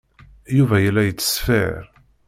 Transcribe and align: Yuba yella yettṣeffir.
Yuba 0.57 0.77
yella 0.83 1.01
yettṣeffir. 1.07 1.81